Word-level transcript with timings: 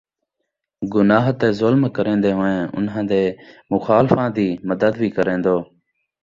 گناہ 0.93 1.25
تے 1.39 1.47
ظلم 1.59 1.81
کریندے 1.95 2.31
ہوئیں 2.37 2.61
انہاں 2.77 3.05
دے 3.11 3.21
مخالفاں 3.73 4.29
دِی 4.35 4.49
مدد 4.67 4.93
وِی 4.99 5.09
کریندو، 5.15 5.57